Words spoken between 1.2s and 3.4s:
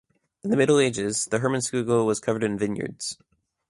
the Hermannskogel was covered in vineyards.